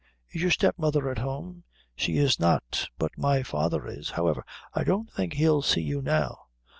Is 0.31 0.41
your 0.41 0.49
stepmother 0.49 1.11
at 1.11 1.19
home?" 1.19 1.63
"She 1.95 2.17
is 2.17 2.39
not, 2.39 2.89
but 2.97 3.15
my 3.19 3.43
father 3.43 3.85
is; 3.85 4.09
however, 4.09 4.43
I 4.73 4.83
don't 4.83 5.11
think 5.13 5.33
he'll 5.33 5.61
see 5.61 5.81
you 5.81 6.01
now. 6.01 6.39